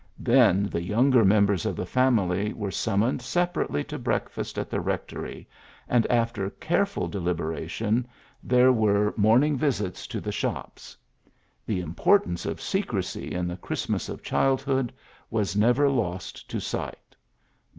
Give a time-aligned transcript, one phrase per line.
[0.17, 5.47] Then the younger members of the family were summoned separately to breakfast at the rectory,
[5.87, 8.07] and after care ful deliberation
[8.41, 10.97] there were morning 90 PHILLIPS BEOOKS visits to the shops.
[11.67, 14.91] The importance of secrecy in the Christmas of childhood
[15.29, 17.15] was never lost to sight.